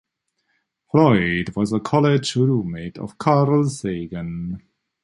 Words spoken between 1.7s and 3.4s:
a college roommate of